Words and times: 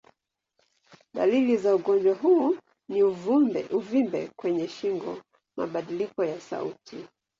Dalili 1.13 1.57
za 1.57 1.75
ugonjwa 1.75 2.15
huu 2.15 2.55
ni 2.89 3.03
uvimbe 3.71 4.31
kwenye 4.35 4.67
shingo, 4.67 5.21
mabadiliko 5.57 6.23
ya 6.23 6.39
sauti. 6.41 7.05